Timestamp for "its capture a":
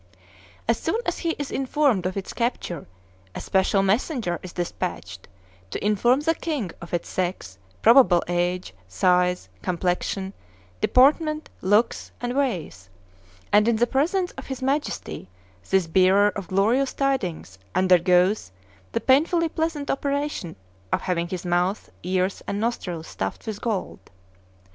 2.17-3.39